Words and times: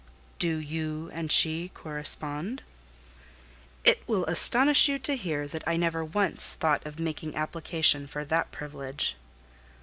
"Do 0.39 0.57
you 0.57 1.11
and 1.13 1.31
she 1.31 1.69
correspond?" 1.75 2.63
"It 3.83 4.01
will 4.07 4.25
astonish 4.25 4.89
you 4.89 4.97
to 4.97 5.15
hear 5.15 5.47
that 5.47 5.63
I 5.67 5.77
never 5.77 6.03
once 6.03 6.55
thought 6.55 6.83
of 6.87 6.97
making 6.97 7.35
application 7.35 8.07
for 8.07 8.25
that 8.25 8.51
privilege." 8.51 9.15